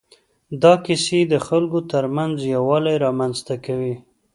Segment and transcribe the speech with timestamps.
[0.61, 3.95] دا کیسې د خلکو تر منځ یووالی رامنځ ته کوي.